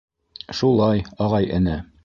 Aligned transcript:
—Шулай, 0.61 1.05
ағай-эне. 1.27 1.81